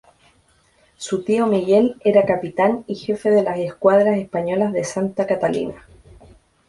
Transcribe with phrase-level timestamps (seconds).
[0.97, 5.85] Su tío Miguel era capitán y jefe de las escuadras españolas de ¨Santa Catalina¨.